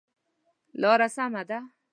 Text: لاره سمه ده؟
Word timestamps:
لاره 0.81 1.07
سمه 1.15 1.43
ده؟ 1.49 1.57